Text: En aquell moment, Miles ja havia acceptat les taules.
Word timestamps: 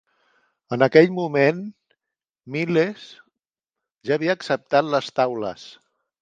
En 0.77 0.83
aquell 0.85 1.11
moment, 1.17 1.59
Miles 2.55 3.05
ja 4.09 4.17
havia 4.19 4.37
acceptat 4.39 4.91
les 4.95 5.13
taules. 5.21 5.69